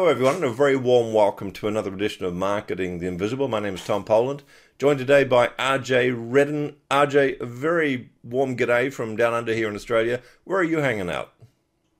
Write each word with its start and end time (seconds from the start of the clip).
Hello, 0.00 0.10
everyone, 0.10 0.36
and 0.36 0.44
a 0.44 0.50
very 0.50 0.76
warm 0.76 1.12
welcome 1.12 1.52
to 1.52 1.68
another 1.68 1.92
edition 1.92 2.24
of 2.24 2.32
Marketing 2.32 3.00
the 3.00 3.06
Invisible. 3.06 3.48
My 3.48 3.60
name 3.60 3.74
is 3.74 3.84
Tom 3.84 4.02
Poland, 4.02 4.42
joined 4.78 4.98
today 4.98 5.24
by 5.24 5.48
RJ 5.58 6.14
Redden. 6.16 6.76
RJ, 6.90 7.38
a 7.38 7.44
very 7.44 8.08
warm 8.22 8.56
g'day 8.56 8.90
from 8.90 9.14
down 9.14 9.34
under 9.34 9.52
here 9.52 9.68
in 9.68 9.74
Australia. 9.74 10.22
Where 10.44 10.58
are 10.58 10.64
you 10.64 10.78
hanging 10.78 11.10
out? 11.10 11.34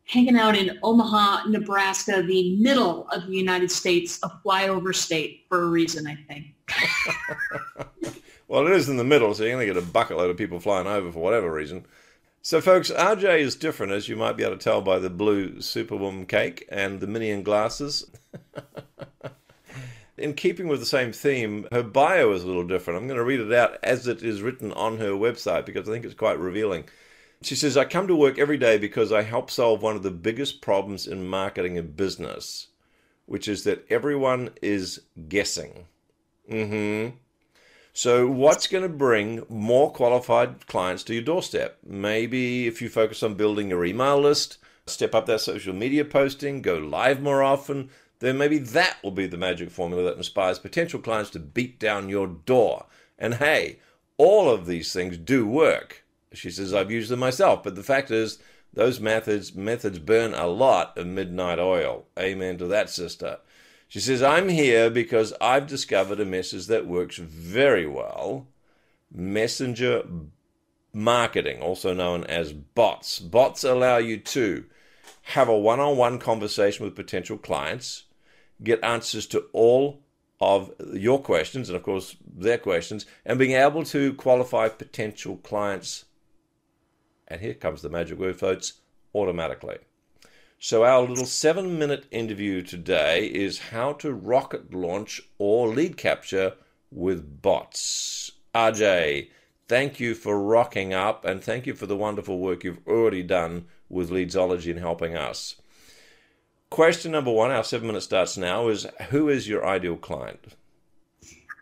Hanging 0.06 0.38
out 0.38 0.56
in 0.56 0.78
Omaha, 0.82 1.48
Nebraska, 1.48 2.22
the 2.22 2.56
middle 2.56 3.06
of 3.10 3.26
the 3.26 3.36
United 3.36 3.70
States, 3.70 4.18
a 4.22 4.30
flyover 4.42 4.94
state 4.94 5.44
for 5.50 5.60
a 5.60 5.66
reason, 5.66 6.06
I 6.06 6.16
think. 6.26 6.54
well, 8.48 8.66
it 8.66 8.72
is 8.72 8.88
in 8.88 8.96
the 8.96 9.04
middle, 9.04 9.34
so 9.34 9.42
you're 9.42 9.52
going 9.52 9.68
to 9.68 9.74
get 9.74 9.82
a 9.82 9.86
bucket 9.86 10.16
load 10.16 10.30
of 10.30 10.38
people 10.38 10.58
flying 10.58 10.86
over 10.86 11.12
for 11.12 11.18
whatever 11.18 11.52
reason. 11.52 11.84
So, 12.42 12.62
folks, 12.62 12.90
RJ 12.90 13.40
is 13.40 13.54
different, 13.54 13.92
as 13.92 14.08
you 14.08 14.16
might 14.16 14.34
be 14.38 14.44
able 14.44 14.56
to 14.56 14.64
tell 14.64 14.80
by 14.80 14.98
the 14.98 15.10
blue 15.10 15.60
Superwoman 15.60 16.24
cake 16.24 16.66
and 16.70 16.98
the 16.98 17.06
Minion 17.06 17.42
glasses. 17.42 18.10
In 20.16 20.32
keeping 20.32 20.66
with 20.66 20.80
the 20.80 20.86
same 20.86 21.12
theme, 21.12 21.66
her 21.70 21.82
bio 21.82 22.32
is 22.32 22.42
a 22.42 22.46
little 22.46 22.66
different. 22.66 22.98
I'm 22.98 23.06
going 23.06 23.18
to 23.18 23.24
read 23.24 23.40
it 23.40 23.52
out 23.52 23.76
as 23.82 24.06
it 24.06 24.22
is 24.22 24.40
written 24.40 24.72
on 24.72 24.98
her 24.98 25.10
website 25.10 25.66
because 25.66 25.86
I 25.86 25.92
think 25.92 26.06
it's 26.06 26.14
quite 26.14 26.38
revealing. 26.38 26.84
She 27.42 27.54
says, 27.54 27.76
I 27.76 27.84
come 27.84 28.06
to 28.06 28.16
work 28.16 28.38
every 28.38 28.58
day 28.58 28.78
because 28.78 29.12
I 29.12 29.22
help 29.22 29.50
solve 29.50 29.82
one 29.82 29.96
of 29.96 30.02
the 30.02 30.10
biggest 30.10 30.62
problems 30.62 31.06
in 31.06 31.26
marketing 31.26 31.76
and 31.76 31.94
business, 31.94 32.68
which 33.26 33.48
is 33.48 33.64
that 33.64 33.84
everyone 33.90 34.50
is 34.62 35.02
guessing. 35.28 35.86
Mm 36.50 36.68
hmm. 36.68 37.16
So, 37.92 38.28
what's 38.28 38.68
going 38.68 38.84
to 38.84 38.88
bring 38.88 39.44
more 39.48 39.92
qualified 39.92 40.66
clients 40.68 41.02
to 41.04 41.14
your 41.14 41.24
doorstep? 41.24 41.78
Maybe 41.84 42.66
if 42.66 42.80
you 42.80 42.88
focus 42.88 43.22
on 43.22 43.34
building 43.34 43.70
your 43.70 43.84
email 43.84 44.20
list, 44.20 44.58
step 44.86 45.14
up 45.14 45.26
that 45.26 45.40
social 45.40 45.74
media 45.74 46.04
posting, 46.04 46.62
go 46.62 46.76
live 46.76 47.20
more 47.20 47.42
often, 47.42 47.90
then 48.20 48.38
maybe 48.38 48.58
that 48.58 48.98
will 49.02 49.10
be 49.10 49.26
the 49.26 49.36
magic 49.36 49.70
formula 49.70 50.04
that 50.04 50.16
inspires 50.16 50.58
potential 50.58 51.00
clients 51.00 51.30
to 51.30 51.40
beat 51.40 51.80
down 51.80 52.08
your 52.08 52.28
door. 52.28 52.86
And 53.18 53.34
hey, 53.34 53.80
all 54.18 54.48
of 54.48 54.66
these 54.66 54.92
things 54.92 55.16
do 55.16 55.46
work. 55.46 56.04
She 56.32 56.50
says, 56.50 56.72
I've 56.72 56.90
used 56.92 57.10
them 57.10 57.18
myself, 57.18 57.64
but 57.64 57.74
the 57.74 57.82
fact 57.82 58.10
is, 58.10 58.38
those 58.72 59.00
methods 59.00 59.52
methods 59.52 59.98
burn 59.98 60.32
a 60.32 60.46
lot 60.46 60.96
of 60.96 61.06
midnight 61.06 61.58
oil. 61.58 62.06
Amen 62.16 62.56
to 62.58 62.66
that, 62.68 62.88
sister. 62.88 63.38
She 63.90 63.98
says, 63.98 64.22
I'm 64.22 64.48
here 64.48 64.88
because 64.88 65.34
I've 65.40 65.66
discovered 65.66 66.20
a 66.20 66.24
message 66.24 66.68
that 66.68 66.86
works 66.86 67.16
very 67.16 67.88
well 67.88 68.46
messenger 69.12 70.04
marketing, 70.92 71.60
also 71.60 71.92
known 71.92 72.22
as 72.22 72.52
bots. 72.52 73.18
Bots 73.18 73.64
allow 73.64 73.96
you 73.96 74.18
to 74.18 74.64
have 75.22 75.48
a 75.48 75.58
one 75.58 75.80
on 75.80 75.96
one 75.96 76.20
conversation 76.20 76.84
with 76.84 76.94
potential 76.94 77.36
clients, 77.36 78.04
get 78.62 78.78
answers 78.84 79.26
to 79.26 79.46
all 79.52 80.00
of 80.40 80.72
your 80.94 81.20
questions, 81.20 81.68
and 81.68 81.74
of 81.74 81.82
course, 81.82 82.14
their 82.24 82.58
questions, 82.58 83.06
and 83.26 83.40
being 83.40 83.56
able 83.56 83.82
to 83.82 84.14
qualify 84.14 84.68
potential 84.68 85.38
clients. 85.38 86.04
And 87.26 87.40
here 87.40 87.54
comes 87.54 87.82
the 87.82 87.90
magic 87.90 88.20
word, 88.20 88.38
folks 88.38 88.74
automatically. 89.16 89.78
So, 90.62 90.84
our 90.84 91.00
little 91.00 91.24
seven 91.24 91.78
minute 91.78 92.04
interview 92.10 92.60
today 92.60 93.24
is 93.28 93.70
how 93.70 93.94
to 93.94 94.12
rocket 94.12 94.74
launch 94.74 95.22
or 95.38 95.68
lead 95.68 95.96
capture 95.96 96.52
with 96.90 97.40
bots. 97.40 98.32
RJ, 98.54 99.30
thank 99.68 99.98
you 99.98 100.14
for 100.14 100.38
rocking 100.38 100.92
up 100.92 101.24
and 101.24 101.42
thank 101.42 101.66
you 101.66 101.72
for 101.72 101.86
the 101.86 101.96
wonderful 101.96 102.38
work 102.38 102.62
you've 102.62 102.86
already 102.86 103.22
done 103.22 103.68
with 103.88 104.10
Leadsology 104.10 104.70
and 104.70 104.80
helping 104.80 105.16
us. 105.16 105.56
Question 106.68 107.12
number 107.12 107.32
one, 107.32 107.50
our 107.50 107.64
seven 107.64 107.86
minute 107.86 108.02
starts 108.02 108.36
now, 108.36 108.68
is 108.68 108.86
who 109.08 109.30
is 109.30 109.48
your 109.48 109.66
ideal 109.66 109.96
client? 109.96 110.56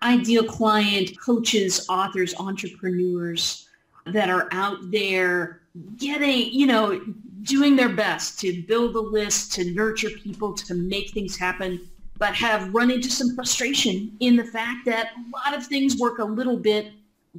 Ideal 0.02 0.42
client, 0.42 1.12
coaches, 1.20 1.86
authors, 1.88 2.34
entrepreneurs 2.34 3.68
that 4.06 4.28
are 4.28 4.48
out 4.50 4.90
there 4.90 5.57
getting, 5.96 6.52
you 6.52 6.66
know, 6.66 7.00
doing 7.42 7.76
their 7.76 7.88
best 7.88 8.40
to 8.40 8.62
build 8.62 8.94
a 8.96 9.00
list, 9.00 9.52
to 9.54 9.72
nurture 9.72 10.10
people, 10.10 10.52
to 10.54 10.74
make 10.74 11.10
things 11.10 11.36
happen, 11.36 11.80
but 12.18 12.34
have 12.34 12.74
run 12.74 12.90
into 12.90 13.10
some 13.10 13.34
frustration 13.34 14.16
in 14.20 14.36
the 14.36 14.44
fact 14.44 14.84
that 14.86 15.10
a 15.16 15.36
lot 15.36 15.56
of 15.56 15.66
things 15.66 15.98
work 15.98 16.18
a 16.18 16.24
little 16.24 16.56
bit, 16.56 16.92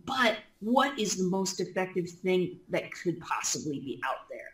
but 0.06 0.38
what 0.62 0.98
is 0.98 1.16
the 1.16 1.24
most 1.24 1.60
effective 1.60 2.10
thing 2.10 2.58
that 2.70 2.92
could 2.92 3.20
possibly 3.20 3.80
be 3.80 4.02
out 4.06 4.30
there? 4.30 4.52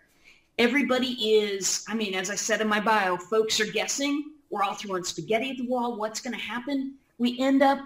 Everybody 0.57 1.07
is, 1.07 1.85
I 1.87 1.95
mean, 1.95 2.13
as 2.15 2.29
I 2.29 2.35
said 2.35 2.61
in 2.61 2.67
my 2.67 2.79
bio, 2.79 3.17
folks 3.17 3.59
are 3.59 3.65
guessing. 3.65 4.31
We're 4.49 4.63
all 4.63 4.75
throwing 4.75 5.03
spaghetti 5.03 5.51
at 5.51 5.57
the 5.57 5.67
wall. 5.67 5.97
What's 5.97 6.21
going 6.21 6.33
to 6.35 6.39
happen? 6.39 6.95
We 7.17 7.39
end 7.39 7.61
up 7.61 7.79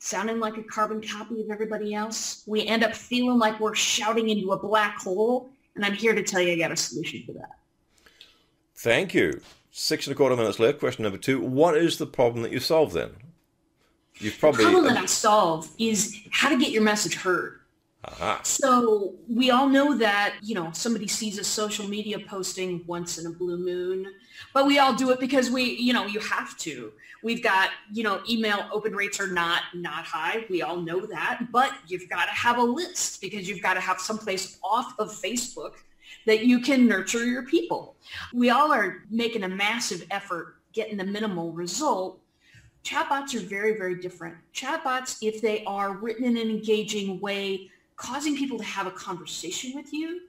sounding 0.00 0.40
like 0.40 0.56
a 0.56 0.62
carbon 0.62 1.00
copy 1.00 1.42
of 1.42 1.50
everybody 1.50 1.94
else. 1.94 2.42
We 2.46 2.66
end 2.66 2.82
up 2.82 2.94
feeling 2.94 3.38
like 3.38 3.60
we're 3.60 3.74
shouting 3.74 4.30
into 4.30 4.52
a 4.52 4.58
black 4.58 4.98
hole 4.98 5.50
and 5.76 5.84
I'm 5.84 5.92
here 5.92 6.14
to 6.14 6.22
tell 6.22 6.40
you 6.40 6.52
I 6.52 6.56
got 6.56 6.72
a 6.72 6.76
solution 6.76 7.22
for 7.24 7.32
that. 7.32 7.58
Thank 8.76 9.14
you. 9.14 9.40
Six 9.70 10.06
and 10.06 10.14
a 10.14 10.16
quarter 10.16 10.34
minutes 10.36 10.58
left. 10.58 10.80
Question 10.80 11.04
number 11.04 11.18
two. 11.18 11.40
What 11.40 11.76
is 11.76 11.98
the 11.98 12.06
problem 12.06 12.42
that 12.42 12.50
you 12.50 12.60
solve 12.60 12.92
then? 12.92 13.10
You've 14.14 14.38
probably 14.38 14.64
the 14.64 14.70
problem 14.70 14.92
that 14.92 14.96
um, 14.96 15.04
I 15.04 15.06
solve 15.06 15.70
is 15.78 16.18
how 16.30 16.48
to 16.48 16.58
get 16.58 16.70
your 16.70 16.82
message 16.82 17.14
heard. 17.14 17.59
Uh-huh. 18.02 18.38
So 18.42 19.14
we 19.28 19.50
all 19.50 19.68
know 19.68 19.96
that, 19.98 20.36
you 20.42 20.54
know, 20.54 20.70
somebody 20.72 21.06
sees 21.06 21.38
a 21.38 21.44
social 21.44 21.86
media 21.86 22.18
posting 22.18 22.82
once 22.86 23.18
in 23.18 23.26
a 23.26 23.30
blue 23.30 23.58
moon, 23.58 24.06
but 24.54 24.66
we 24.66 24.78
all 24.78 24.94
do 24.94 25.10
it 25.10 25.20
because 25.20 25.50
we, 25.50 25.64
you 25.64 25.92
know, 25.92 26.06
you 26.06 26.18
have 26.20 26.56
to. 26.58 26.92
We've 27.22 27.42
got, 27.42 27.70
you 27.92 28.02
know, 28.02 28.22
email 28.28 28.64
open 28.72 28.94
rates 28.94 29.20
are 29.20 29.26
not 29.26 29.62
not 29.74 30.04
high. 30.04 30.46
We 30.48 30.62
all 30.62 30.76
know 30.76 31.04
that, 31.04 31.52
but 31.52 31.72
you've 31.86 32.08
got 32.08 32.24
to 32.24 32.32
have 32.32 32.56
a 32.56 32.62
list 32.62 33.20
because 33.20 33.46
you've 33.46 33.60
got 33.60 33.74
to 33.74 33.80
have 33.80 34.00
someplace 34.00 34.58
off 34.64 34.94
of 34.98 35.10
Facebook 35.10 35.72
that 36.24 36.46
you 36.46 36.60
can 36.60 36.86
nurture 36.86 37.26
your 37.26 37.42
people. 37.42 37.96
We 38.32 38.48
all 38.48 38.72
are 38.72 39.04
making 39.10 39.42
a 39.42 39.48
massive 39.48 40.06
effort 40.10 40.56
getting 40.72 40.96
the 40.96 41.04
minimal 41.04 41.52
result. 41.52 42.20
Chatbots 42.84 43.34
are 43.34 43.46
very, 43.46 43.76
very 43.76 43.96
different. 43.96 44.36
Chatbots, 44.54 45.18
if 45.20 45.42
they 45.42 45.64
are 45.64 45.92
written 45.92 46.24
in 46.24 46.38
an 46.38 46.48
engaging 46.48 47.20
way, 47.20 47.70
causing 48.00 48.36
people 48.36 48.58
to 48.58 48.64
have 48.64 48.86
a 48.86 48.90
conversation 48.90 49.72
with 49.74 49.92
you, 49.92 50.22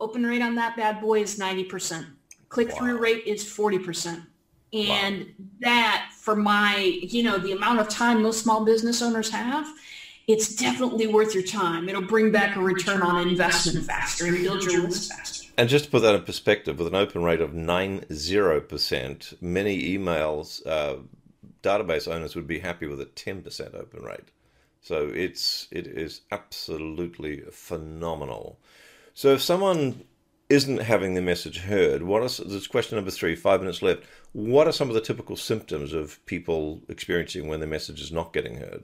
open 0.00 0.24
rate 0.24 0.42
on 0.42 0.54
that 0.54 0.76
bad 0.76 1.00
boy 1.00 1.20
is 1.20 1.38
90%. 1.38 2.06
Click-through 2.48 2.94
wow. 2.94 3.00
rate 3.00 3.24
is 3.26 3.44
40%. 3.44 4.26
And 4.72 5.18
wow. 5.18 5.26
that 5.60 6.10
for 6.18 6.34
my, 6.34 6.76
you 6.78 7.22
know, 7.22 7.36
the 7.36 7.52
amount 7.52 7.80
of 7.80 7.88
time 7.88 8.22
most 8.22 8.42
small 8.42 8.64
business 8.64 9.02
owners 9.02 9.28
have, 9.30 9.66
it's 10.26 10.54
definitely 10.54 11.06
worth 11.06 11.34
your 11.34 11.42
time. 11.42 11.88
It'll 11.88 12.00
bring 12.00 12.32
back 12.32 12.56
a 12.56 12.60
return 12.60 13.02
on 13.02 13.28
investment 13.28 13.84
faster 13.84 14.26
and 14.26 14.42
build 14.42 14.64
your 14.64 14.82
list 14.82 15.12
faster. 15.12 15.52
And 15.58 15.68
just 15.68 15.84
to 15.86 15.90
put 15.90 16.00
that 16.02 16.14
in 16.14 16.22
perspective, 16.22 16.78
with 16.78 16.88
an 16.88 16.94
open 16.94 17.22
rate 17.22 17.42
of 17.42 17.50
90%, 17.50 19.42
many 19.42 19.98
emails, 19.98 20.66
uh, 20.66 20.96
database 21.62 22.10
owners 22.10 22.34
would 22.34 22.46
be 22.46 22.60
happy 22.60 22.86
with 22.86 23.00
a 23.02 23.06
10% 23.06 23.74
open 23.74 24.02
rate. 24.02 24.30
So 24.82 25.10
it's 25.14 25.68
it 25.70 25.86
is 25.86 26.22
absolutely 26.32 27.42
phenomenal. 27.52 28.58
So 29.14 29.28
if 29.28 29.40
someone 29.40 30.04
isn't 30.48 30.82
having 30.82 31.14
the 31.14 31.22
message 31.22 31.60
heard, 31.60 32.02
what 32.02 32.20
are 32.22 32.44
this 32.44 32.66
question 32.66 32.96
number 32.96 33.12
three? 33.12 33.36
Five 33.36 33.60
minutes 33.60 33.80
left. 33.80 34.02
What 34.32 34.66
are 34.66 34.72
some 34.72 34.88
of 34.88 34.94
the 34.94 35.00
typical 35.00 35.36
symptoms 35.36 35.92
of 35.92 36.24
people 36.26 36.82
experiencing 36.88 37.46
when 37.46 37.60
the 37.60 37.66
message 37.66 38.00
is 38.00 38.12
not 38.12 38.32
getting 38.32 38.56
heard? 38.56 38.82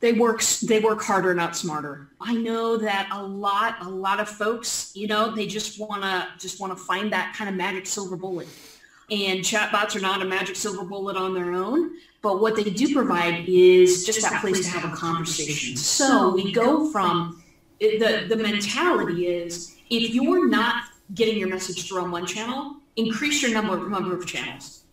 They 0.00 0.12
work 0.12 0.42
they 0.42 0.80
work 0.80 1.00
harder, 1.00 1.32
not 1.34 1.56
smarter. 1.56 2.08
I 2.20 2.34
know 2.34 2.76
that 2.78 3.08
a 3.12 3.22
lot 3.22 3.76
a 3.80 3.88
lot 3.88 4.18
of 4.18 4.28
folks, 4.28 4.90
you 4.96 5.06
know, 5.06 5.32
they 5.32 5.46
just 5.46 5.78
wanna 5.78 6.28
just 6.36 6.58
wanna 6.58 6.74
find 6.74 7.12
that 7.12 7.34
kind 7.36 7.48
of 7.48 7.54
magic 7.54 7.86
silver 7.86 8.16
bullet. 8.16 8.48
And 9.08 9.40
chatbots 9.40 9.94
are 9.94 10.00
not 10.00 10.20
a 10.20 10.24
magic 10.24 10.56
silver 10.56 10.84
bullet 10.84 11.16
on 11.16 11.32
their 11.32 11.52
own. 11.52 11.92
But 12.22 12.40
what 12.40 12.54
they 12.54 12.64
do 12.64 12.94
provide 12.94 13.48
is 13.48 14.06
just 14.06 14.22
that 14.22 14.40
place 14.40 14.64
to 14.64 14.70
have 14.70 14.90
a 14.90 14.94
conversation. 14.94 15.76
So 15.76 16.32
we 16.32 16.52
go 16.52 16.90
from 16.90 17.42
the, 17.80 18.26
the 18.28 18.36
mentality 18.36 19.26
is 19.26 19.76
if 19.90 20.14
you're 20.14 20.48
not 20.48 20.84
getting 21.14 21.36
your 21.36 21.48
message 21.48 21.88
through 21.88 22.02
on 22.02 22.12
one 22.12 22.24
channel, 22.24 22.76
increase 22.94 23.42
your 23.42 23.52
number, 23.52 23.88
number 23.88 24.16
of 24.16 24.24
channels. 24.24 24.84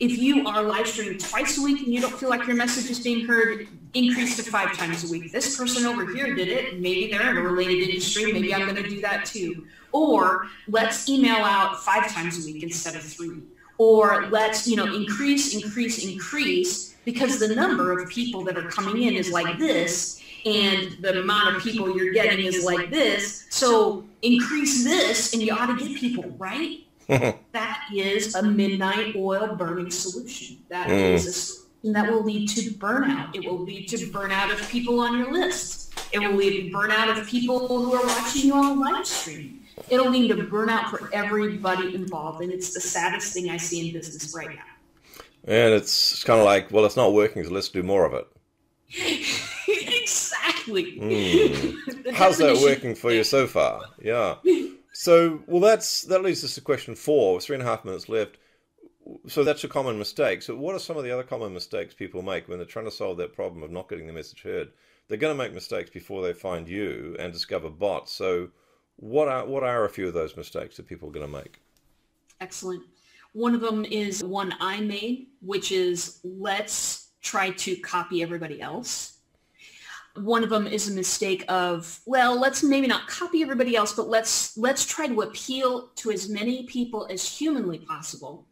If 0.00 0.16
you 0.16 0.46
are 0.46 0.62
live 0.62 0.86
streaming 0.86 1.18
twice 1.18 1.58
a 1.58 1.62
week 1.62 1.84
and 1.84 1.92
you 1.92 2.00
don't 2.00 2.14
feel 2.14 2.30
like 2.30 2.46
your 2.46 2.56
message 2.56 2.88
is 2.90 3.00
being 3.00 3.26
heard, 3.26 3.68
increase 3.94 4.36
to 4.36 4.50
five 4.50 4.72
times 4.76 5.04
a 5.04 5.12
week. 5.12 5.30
This 5.30 5.58
person 5.58 5.84
over 5.84 6.06
here 6.06 6.34
did 6.34 6.48
it. 6.48 6.80
Maybe 6.80 7.10
they're 7.10 7.30
in 7.30 7.36
a 7.36 7.42
related 7.42 7.88
industry. 7.88 8.32
Maybe 8.32 8.54
I'm 8.54 8.62
going 8.62 8.82
to 8.82 8.88
do 8.88 9.00
that 9.02 9.26
too. 9.26 9.66
Or 9.92 10.46
let's 10.68 11.08
email 11.08 11.38
out 11.38 11.82
five 11.82 12.10
times 12.12 12.42
a 12.42 12.46
week 12.50 12.62
instead 12.62 12.94
of 12.94 13.02
three 13.02 13.40
or 13.78 14.26
let's 14.30 14.66
you 14.66 14.76
know 14.76 14.92
increase 14.94 15.54
increase 15.54 16.04
increase 16.04 16.94
because 17.04 17.38
the 17.38 17.54
number 17.54 17.98
of 17.98 18.08
people 18.10 18.44
that 18.44 18.56
are 18.58 18.68
coming 18.68 19.02
in 19.04 19.14
is 19.14 19.30
like 19.30 19.58
this 19.58 20.20
and 20.44 20.96
the 21.00 21.20
amount 21.20 21.56
of 21.56 21.62
people 21.62 21.96
you're 21.96 22.12
getting 22.12 22.44
is 22.44 22.64
like 22.64 22.90
this 22.90 23.46
so 23.50 24.04
increase 24.22 24.84
this 24.84 25.32
and 25.32 25.42
you 25.42 25.52
ought 25.52 25.66
to 25.66 25.76
get 25.76 25.98
people 25.98 26.24
right 26.38 26.84
that 27.52 27.84
is 27.94 28.34
a 28.34 28.42
midnight 28.42 29.16
oil 29.16 29.56
burning 29.56 29.90
solution. 29.90 30.58
That 30.68 30.88
mm. 30.88 31.14
is 31.14 31.26
a 31.26 31.32
solution 31.32 31.92
that 31.94 32.10
will 32.10 32.22
lead 32.22 32.50
to 32.50 32.70
burnout. 32.72 33.34
It 33.34 33.48
will 33.48 33.60
lead 33.60 33.88
to 33.88 33.96
burnout 34.08 34.52
of 34.52 34.68
people 34.68 35.00
on 35.00 35.16
your 35.16 35.32
list. 35.32 35.98
It 36.12 36.18
will 36.18 36.34
lead 36.34 36.70
to 36.70 36.76
burnout 36.76 37.18
of 37.18 37.26
people 37.26 37.66
who 37.66 37.94
are 37.94 38.06
watching 38.06 38.48
you 38.48 38.54
on 38.54 38.78
live 38.78 39.06
stream. 39.06 39.62
It'll 39.90 40.10
lead 40.10 40.28
to 40.28 40.36
burnout 40.36 40.90
for 40.90 41.10
everybody 41.12 41.94
involved, 41.94 42.42
and 42.42 42.52
it's 42.52 42.74
the 42.74 42.80
saddest 42.80 43.32
thing 43.32 43.50
I 43.50 43.56
see 43.56 43.88
in 43.88 43.92
business 43.92 44.34
right 44.34 44.54
now. 44.54 44.62
And 45.44 45.74
it's, 45.74 46.12
it's 46.12 46.24
kind 46.24 46.38
of 46.40 46.44
like, 46.44 46.70
well, 46.70 46.84
it's 46.84 46.96
not 46.96 47.12
working, 47.12 47.44
so 47.44 47.50
let's 47.50 47.68
do 47.68 47.82
more 47.82 48.04
of 48.04 48.14
it. 48.14 48.26
exactly. 50.02 50.98
Mm. 50.98 52.12
How's 52.12 52.38
that 52.38 52.58
working 52.62 52.94
for 52.94 53.10
you 53.10 53.24
so 53.24 53.46
far? 53.46 53.80
Yeah. 54.02 54.34
So, 54.92 55.42
well, 55.46 55.60
that's 55.60 56.02
that 56.02 56.22
leads 56.22 56.44
us 56.44 56.56
to 56.56 56.60
question 56.60 56.94
four. 56.94 57.40
Three 57.40 57.54
and 57.54 57.62
a 57.62 57.66
half 57.66 57.84
minutes 57.84 58.08
left. 58.08 58.36
So 59.28 59.44
that's 59.44 59.64
a 59.64 59.68
common 59.68 59.98
mistake. 59.98 60.42
So, 60.42 60.56
what 60.56 60.74
are 60.74 60.80
some 60.80 60.96
of 60.96 61.04
the 61.04 61.10
other 61.10 61.22
common 61.22 61.54
mistakes 61.54 61.94
people 61.94 62.20
make 62.20 62.48
when 62.48 62.58
they're 62.58 62.66
trying 62.66 62.84
to 62.84 62.90
solve 62.90 63.16
that 63.18 63.32
problem 63.32 63.62
of 63.62 63.70
not 63.70 63.88
getting 63.88 64.06
the 64.06 64.12
message 64.12 64.42
heard? 64.42 64.72
They're 65.08 65.16
going 65.16 65.36
to 65.36 65.42
make 65.42 65.54
mistakes 65.54 65.88
before 65.88 66.22
they 66.22 66.34
find 66.34 66.68
you 66.68 67.16
and 67.18 67.32
discover 67.32 67.70
bots. 67.70 68.12
So, 68.12 68.48
what 68.98 69.28
are 69.28 69.46
what 69.46 69.62
are 69.62 69.84
a 69.84 69.88
few 69.88 70.08
of 70.08 70.14
those 70.14 70.36
mistakes 70.36 70.76
that 70.76 70.86
people 70.86 71.08
are 71.08 71.12
going 71.12 71.26
to 71.26 71.32
make? 71.32 71.60
Excellent. 72.40 72.82
One 73.32 73.54
of 73.54 73.60
them 73.60 73.84
is 73.84 74.24
one 74.24 74.54
I 74.60 74.80
made, 74.80 75.28
which 75.40 75.70
is 75.70 76.20
let's 76.24 77.10
try 77.22 77.50
to 77.50 77.76
copy 77.76 78.22
everybody 78.22 78.60
else. 78.60 79.18
One 80.16 80.42
of 80.42 80.50
them 80.50 80.66
is 80.66 80.88
a 80.88 80.94
mistake 80.94 81.44
of, 81.48 82.00
well, 82.06 82.40
let's 82.40 82.64
maybe 82.64 82.88
not 82.88 83.06
copy 83.06 83.40
everybody 83.40 83.76
else, 83.76 83.92
but 83.92 84.08
let's 84.08 84.56
let's 84.58 84.84
try 84.84 85.06
to 85.06 85.22
appeal 85.22 85.88
to 85.96 86.10
as 86.10 86.28
many 86.28 86.64
people 86.66 87.06
as 87.08 87.28
humanly 87.28 87.78
possible 87.78 88.46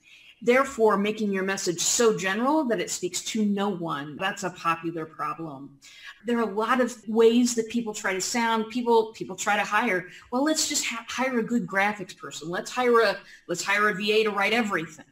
therefore 0.46 0.96
making 0.96 1.32
your 1.32 1.43
message 1.43 1.81
so 1.81 2.16
general 2.16 2.64
that 2.64 2.81
it 2.81 2.88
speaks 2.88 3.20
to 3.20 3.44
no 3.44 3.69
one. 3.69 4.16
That's 4.16 4.44
a 4.44 4.50
popular 4.50 5.04
problem. 5.04 5.76
There 6.25 6.38
are 6.38 6.48
a 6.48 6.54
lot 6.54 6.81
of 6.81 6.96
ways 7.08 7.56
that 7.56 7.69
people 7.69 7.93
try 7.93 8.14
to 8.14 8.20
sound. 8.20 8.70
People 8.70 9.12
people 9.12 9.34
try 9.34 9.56
to 9.56 9.64
hire. 9.64 10.06
Well, 10.31 10.44
let's 10.44 10.69
just 10.69 10.87
ha- 10.87 11.04
hire 11.08 11.40
a 11.40 11.43
good 11.43 11.66
graphics 11.66 12.16
person. 12.16 12.48
Let's 12.48 12.70
hire 12.70 13.00
a 13.00 13.19
let's 13.48 13.64
hire 13.64 13.88
a 13.88 13.94
VA 13.94 14.22
to 14.22 14.31
write 14.31 14.52
everything. 14.52 15.04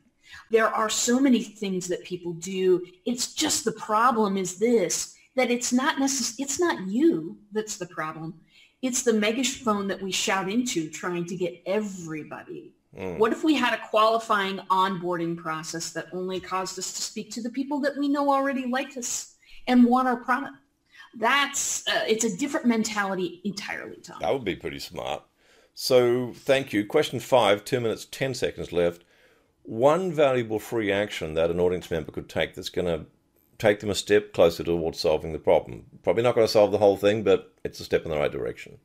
There 0.51 0.69
are 0.69 0.89
so 0.89 1.19
many 1.19 1.43
things 1.43 1.89
that 1.89 2.05
people 2.05 2.35
do. 2.35 2.87
It's 3.05 3.35
just 3.35 3.65
the 3.65 3.73
problem 3.73 4.37
is 4.37 4.57
this 4.59 5.17
that 5.35 5.51
it's 5.51 5.73
not 5.73 5.97
necess- 5.97 6.37
it's 6.39 6.61
not 6.61 6.87
you 6.87 7.37
that's 7.51 7.77
the 7.77 7.87
problem. 7.87 8.35
It's 8.83 9.03
the 9.03 9.15
megaphone 9.15 9.89
that 9.89 10.01
we 10.01 10.13
shout 10.13 10.49
into 10.49 10.91
trying 10.91 11.25
to 11.27 11.37
get 11.37 11.61
everybody 11.67 12.74
Mm. 12.97 13.19
What 13.19 13.33
if 13.33 13.43
we 13.43 13.55
had 13.55 13.75
a 13.75 13.89
qualifying 13.89 14.59
onboarding 14.71 15.37
process 15.37 15.91
that 15.91 16.07
only 16.13 16.41
caused 16.41 16.79
us 16.79 16.93
to 16.93 17.03
speak 17.03 17.31
to 17.33 17.43
the 17.43 17.51
people 17.51 17.81
that 17.81 17.97
we 17.97 18.09
know 18.09 18.33
already 18.33 18.67
like 18.67 18.97
us 18.97 19.35
and 19.67 19.85
want 19.85 20.09
our 20.09 20.17
product? 20.17 20.55
That's 21.17 21.87
uh, 21.89 22.05
it's 22.07 22.25
a 22.25 22.37
different 22.37 22.67
mentality 22.67 23.41
entirely, 23.45 23.97
Tom. 23.97 24.19
That 24.21 24.33
would 24.33 24.45
be 24.45 24.57
pretty 24.57 24.79
smart. 24.79 25.23
So 25.75 26.33
thank 26.35 26.73
you. 26.73 26.87
Question 26.87 27.21
five, 27.21 27.65
two 27.65 27.81
minutes, 27.81 28.05
ten 28.05 28.35
seconds 28.35 28.73
left. 28.73 29.05
One 29.63 30.13
valuable 30.13 30.59
free 30.59 30.93
action 30.93 31.35
that 31.35 31.51
an 31.51 31.59
audience 31.59 31.91
member 31.91 32.13
could 32.13 32.29
take 32.29 32.55
that's 32.55 32.69
going 32.69 32.87
to 32.87 33.07
take 33.59 33.81
them 33.81 33.91
a 33.91 33.95
step 33.95 34.33
closer 34.33 34.63
towards 34.63 35.01
solving 35.01 35.33
the 35.33 35.39
problem. 35.39 35.85
Probably 36.03 36.23
not 36.23 36.35
going 36.35 36.47
to 36.47 36.53
solve 36.53 36.71
the 36.71 36.79
whole 36.79 36.97
thing, 36.97 37.23
but 37.23 37.55
it's 37.65 37.81
a 37.81 37.85
step 37.85 38.05
in 38.05 38.11
the 38.11 38.19
right 38.19 38.31
direction 38.31 38.79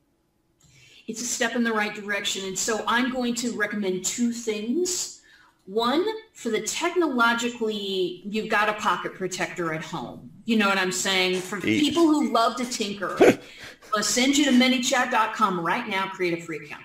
it's 1.06 1.22
a 1.22 1.24
step 1.24 1.56
in 1.56 1.64
the 1.64 1.72
right 1.72 1.94
direction. 1.94 2.44
And 2.46 2.58
so 2.58 2.84
I'm 2.86 3.12
going 3.12 3.34
to 3.36 3.56
recommend 3.56 4.04
two 4.04 4.32
things. 4.32 5.22
One, 5.66 6.04
for 6.32 6.48
the 6.48 6.60
technologically, 6.62 8.22
you've 8.24 8.48
got 8.48 8.68
a 8.68 8.74
pocket 8.74 9.14
protector 9.14 9.72
at 9.72 9.82
home. 9.82 10.30
You 10.44 10.56
know 10.56 10.68
what 10.68 10.78
I'm 10.78 10.92
saying? 10.92 11.40
For 11.40 11.60
people 11.60 12.04
who 12.04 12.32
love 12.32 12.56
to 12.56 12.64
tinker, 12.64 13.16
I'll 13.96 14.02
send 14.02 14.36
you 14.36 14.44
to 14.46 14.50
manychat.com 14.50 15.60
right 15.60 15.88
now, 15.88 16.08
create 16.08 16.38
a 16.38 16.42
free 16.42 16.64
account. 16.64 16.82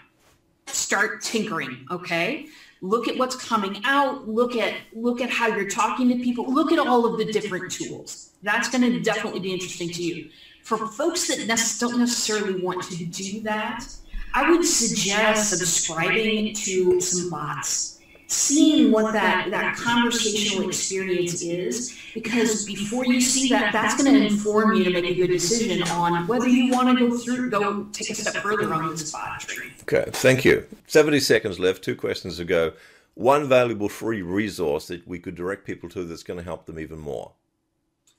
Start 0.68 1.22
tinkering, 1.22 1.86
okay? 1.90 2.48
Look 2.82 3.08
at 3.08 3.18
what's 3.18 3.36
coming 3.36 3.82
out. 3.86 4.28
Look 4.28 4.56
at 4.56 4.76
look 4.94 5.22
at 5.22 5.30
how 5.30 5.48
you're 5.48 5.70
talking 5.70 6.10
to 6.10 6.16
people. 6.24 6.52
Look 6.54 6.72
at 6.72 6.80
all 6.80 7.06
of 7.06 7.18
the 7.18 7.26
different 7.26 7.72
tools. 7.72 8.32
That's 8.44 8.70
going 8.70 8.84
to 8.84 9.00
definitely 9.00 9.40
be 9.40 9.54
interesting 9.54 9.90
to 9.90 10.04
you. 10.04 10.30
For 10.62 10.78
folks 10.78 11.28
that 11.28 11.48
don't 11.80 12.00
necessarily 12.00 12.62
want 12.62 12.84
to 12.84 13.06
do 13.06 13.40
that, 13.42 13.86
I 14.36 14.52
would 14.52 14.66
suggest 14.66 15.50
subscribing 15.50 16.54
to 16.56 17.00
some 17.00 17.30
bots, 17.30 18.02
seeing 18.28 18.92
what 18.92 19.14
that, 19.14 19.50
that 19.52 19.78
conversational 19.78 20.68
experience 20.68 21.42
is, 21.42 21.98
because 22.14 22.66
before 22.66 23.06
you 23.06 23.22
see 23.22 23.48
that, 23.48 23.72
that's 23.72 23.96
going 23.96 24.14
to 24.14 24.28
inform 24.28 24.76
you 24.76 24.84
to 24.84 24.90
make 24.90 25.06
a 25.06 25.16
good 25.16 25.30
decision 25.30 25.84
on 25.84 26.28
whether 26.28 26.50
you 26.50 26.74
want 26.74 27.00
to 27.00 27.08
go 27.08 27.18
through, 27.18 27.50
go 27.50 27.86
take 27.94 28.10
a 28.10 28.16
step 28.16 28.44
further 28.44 28.74
on 28.74 28.90
this 28.90 29.10
bot 29.10 29.40
tree. 29.40 29.72
Okay, 29.84 30.04
thank 30.12 30.44
you. 30.44 30.68
70 30.88 31.22
seconds 31.22 31.58
left, 31.58 31.82
two 31.82 31.96
questions 31.96 32.36
to 32.36 32.44
go. 32.44 32.74
One 33.14 33.48
valuable 33.48 33.88
free 33.88 34.22
resource 34.22 34.90
that 34.90 35.08
we 35.08 35.18
could 35.18 35.36
direct 35.36 35.66
people 35.66 35.88
to 35.92 36.04
that's 36.04 36.24
going 36.24 36.40
to 36.40 36.44
help 36.44 36.66
them 36.66 36.78
even 36.78 37.00
more. 37.00 37.32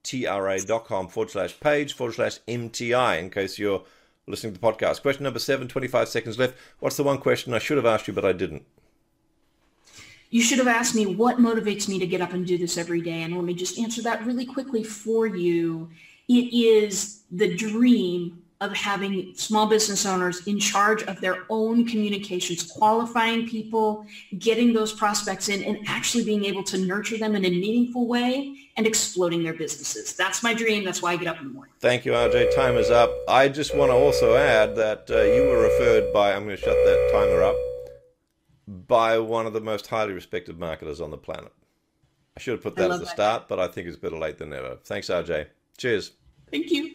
tra.com 0.03 1.09
forward 1.09 1.31
slash 1.31 1.59
page 1.61 1.95
forward 1.95 2.15
slash 2.15 2.39
MTI 2.49 3.19
in 3.19 3.31
case 3.31 3.59
you're 3.59 3.85
listening 4.27 4.55
to 4.55 4.61
the 4.61 4.67
podcast. 4.67 5.03
Question 5.03 5.25
number 5.25 5.39
seven, 5.39 5.69
25 5.69 6.09
seconds 6.09 6.39
left. 6.39 6.57
What's 6.81 6.97
the 6.97 7.05
one 7.05 7.19
question 7.19 7.55
I 7.55 7.59
should 7.59 7.77
have 7.77 7.87
asked 7.87 8.09
you, 8.09 8.15
but 8.15 8.25
I 8.25 8.33
didn't? 8.33 8.65
You 10.31 10.41
should 10.41 10.59
have 10.59 10.69
asked 10.69 10.95
me 10.95 11.07
what 11.07 11.37
motivates 11.37 11.89
me 11.89 11.99
to 11.99 12.07
get 12.07 12.23
up 12.23 12.33
and 12.33 12.47
do 12.47 12.57
this 12.57 12.79
every 12.79 13.03
day. 13.03 13.23
And 13.23 13.37
let 13.37 13.45
me 13.45 13.53
just 13.55 13.79
answer 13.79 14.01
that 14.03 14.25
really 14.25 14.47
quickly 14.47 14.83
for 14.83 15.27
you. 15.27 15.91
It 16.29 16.55
is 16.55 17.23
the 17.31 17.55
dream 17.55 18.42
of 18.63 18.73
having 18.73 19.35
small 19.35 19.67
business 19.67 20.07
owners 20.07 20.47
in 20.47 20.59
charge 20.59 21.03
of 21.03 21.21
their 21.21 21.45
own 21.51 21.85
communications, 21.85 22.71
qualifying 22.71 23.49
people, 23.49 24.07
getting 24.39 24.73
those 24.73 24.93
prospects 24.93 25.49
in, 25.49 25.63
and 25.65 25.79
actually 25.89 26.25
being 26.25 26.45
able 26.45 26.63
to 26.63 26.79
nurture 26.79 27.19
them 27.19 27.35
in 27.35 27.45
a 27.45 27.51
meaningful 27.51 28.07
way 28.07 28.57
and 28.77 28.87
exploding 28.87 29.43
their 29.43 29.53
businesses. 29.53 30.15
That's 30.15 30.43
my 30.43 30.55
dream. 30.55 30.85
That's 30.85 31.03
why 31.03 31.13
I 31.13 31.17
get 31.17 31.27
up 31.27 31.41
in 31.41 31.49
the 31.49 31.53
morning. 31.53 31.75
Thank 31.81 32.05
you, 32.05 32.13
RJ. 32.13 32.55
Time 32.55 32.77
is 32.77 32.91
up. 32.91 33.11
I 33.29 33.49
just 33.49 33.77
want 33.77 33.91
to 33.91 33.95
also 33.95 34.37
add 34.37 34.77
that 34.77 35.11
uh, 35.11 35.21
you 35.23 35.43
were 35.43 35.63
referred 35.63 36.13
by, 36.13 36.33
I'm 36.33 36.45
going 36.45 36.57
to 36.57 36.63
shut 36.63 36.77
that 36.85 37.11
timer 37.13 37.43
up, 37.43 37.57
by 38.89 39.19
one 39.19 39.47
of 39.47 39.53
the 39.53 39.61
most 39.61 39.89
highly 39.89 40.13
respected 40.13 40.59
marketers 40.59 41.01
on 41.01 41.11
the 41.11 41.19
planet. 41.19 41.53
I 42.37 42.41
should 42.41 42.53
have 42.53 42.63
put 42.63 42.77
that 42.77 42.91
at 42.91 43.01
the 43.01 43.05
that. 43.05 43.09
start, 43.09 43.49
but 43.49 43.59
I 43.59 43.67
think 43.67 43.89
it's 43.89 43.97
better 43.97 44.17
late 44.17 44.39
than 44.39 44.51
never. 44.51 44.77
Thanks, 44.85 45.09
RJ. 45.09 45.49
Cheers. 45.77 46.13
Thank 46.51 46.71
you. 46.71 46.95